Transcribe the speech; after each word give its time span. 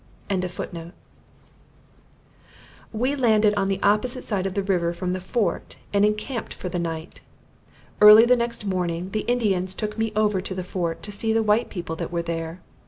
]We 2.91 3.15
landed 3.15 3.53
on 3.53 3.67
the 3.67 3.79
opposite 3.83 4.23
side 4.23 4.47
of 4.47 4.55
the 4.55 4.63
river 4.63 4.93
from 4.93 5.13
the 5.13 5.19
fort, 5.19 5.75
and 5.93 6.03
encamped 6.03 6.55
for 6.55 6.69
the 6.69 6.79
night. 6.79 7.21
Early 8.01 8.25
the 8.25 8.35
next 8.35 8.65
morning 8.65 9.11
the 9.11 9.29
Indians 9.29 9.75
took 9.75 9.99
me 9.99 10.11
over 10.15 10.41
to 10.41 10.55
the 10.55 10.63
fort 10.63 11.03
to 11.03 11.11
see 11.11 11.33
the 11.33 11.43
white 11.43 11.69
people 11.69 11.95
that 11.97 12.11
were 12.11 12.23
there. 12.23 12.59